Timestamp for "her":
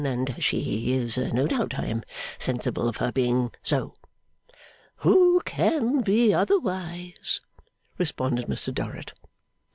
2.97-3.11